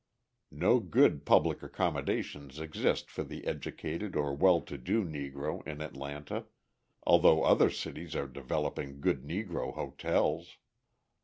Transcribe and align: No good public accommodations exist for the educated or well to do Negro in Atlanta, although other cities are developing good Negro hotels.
No 0.55 0.79
good 0.79 1.25
public 1.27 1.61
accommodations 1.61 2.59
exist 2.59 3.11
for 3.11 3.23
the 3.23 3.45
educated 3.45 4.15
or 4.15 4.35
well 4.35 4.59
to 4.61 4.75
do 4.75 5.05
Negro 5.05 5.61
in 5.67 5.79
Atlanta, 5.79 6.45
although 7.05 7.43
other 7.43 7.69
cities 7.69 8.15
are 8.15 8.25
developing 8.27 8.99
good 8.99 9.21
Negro 9.21 9.75
hotels. 9.75 10.57